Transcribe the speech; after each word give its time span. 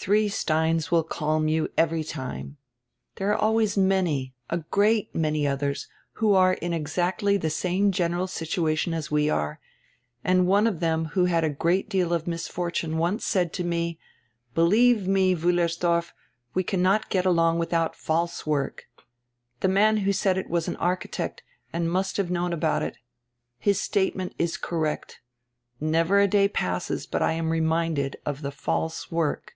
Three 0.00 0.28
steins 0.28 0.90
will 0.92 1.02
calm 1.02 1.48
you 1.48 1.68
every 1.76 2.04
time. 2.04 2.56
There 3.16 3.30
are 3.32 3.36
always 3.36 3.76
many, 3.76 4.32
a 4.48 4.58
great 4.58 5.12
many 5.14 5.44
others, 5.46 5.86
who 6.12 6.34
are 6.34 6.54
in 6.54 6.72
exactly 6.72 7.36
die 7.36 7.48
same 7.48 7.90
general 7.92 8.26
situation 8.28 8.94
as 8.94 9.10
we 9.10 9.28
are, 9.28 9.58
and 10.24 10.46
one 10.46 10.66
of 10.68 10.78
diem 10.78 11.06
who 11.06 11.24
had 11.26 11.42
had 11.42 11.44
a 11.50 11.54
great 11.54 11.88
deal 11.90 12.12
of 12.14 12.28
misfortune 12.28 12.96
once 12.96 13.24
said 13.26 13.52
to 13.54 13.64
me: 13.64 13.98
'Believe 14.54 15.06
me, 15.08 15.34
Wullersdorf, 15.34 16.12
we 16.54 16.62
cannot 16.62 17.10
get 17.10 17.26
along 17.26 17.58
without 17.58 17.96
"false 17.96 18.46
work.'" 18.46 18.86
The 19.60 19.68
man 19.68 19.98
who 19.98 20.12
said 20.12 20.38
it 20.38 20.48
was 20.48 20.68
an 20.68 20.76
architect 20.76 21.42
and 21.72 21.90
must 21.90 22.16
have 22.18 22.30
known 22.30 22.52
about 22.54 22.82
it. 22.84 22.98
His 23.58 23.80
statement 23.80 24.34
is 24.38 24.56
correct 24.56 25.20
Never 25.80 26.20
a 26.20 26.28
day 26.28 26.48
passes 26.48 27.04
but 27.04 27.20
I 27.20 27.32
am 27.32 27.50
reminded 27.50 28.16
of 28.24 28.40
die 28.42 28.50
'false 28.50 29.10
work.'" 29.10 29.54